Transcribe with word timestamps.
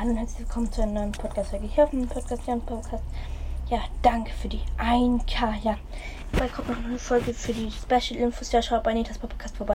Hallo 0.00 0.12
und 0.12 0.16
herzlich 0.16 0.48
willkommen 0.48 0.72
zu 0.72 0.80
einem 0.80 0.94
neuen 0.94 1.12
Podcast. 1.12 1.52
Ich 1.62 1.76
hoffe, 1.76 1.94
ein 1.94 2.08
Podcast, 2.08 2.46
ja, 2.46 2.54
ein 2.54 2.62
Podcast. 2.62 3.04
Ja, 3.68 3.80
danke 4.00 4.32
für 4.32 4.48
die 4.48 4.62
1K. 4.78 5.62
Ja, 5.62 5.76
bald 6.32 6.54
kommt 6.54 6.70
noch 6.70 6.82
eine 6.82 6.98
Folge 6.98 7.34
für 7.34 7.52
die 7.52 7.70
Special-Infos. 7.70 8.50
Ja, 8.50 8.62
schaut 8.62 8.82
bei 8.82 8.94
Nitas 8.94 9.18
Podcast 9.18 9.58
vorbei. 9.58 9.68